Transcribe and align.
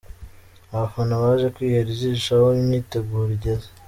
Abafana 0.73 1.13
baje 1.21 1.47
kwihera 1.55 1.89
ijisho 1.95 2.31
aho 2.37 2.47
imyiteguro 2.61 3.29
igeze. 3.37 3.67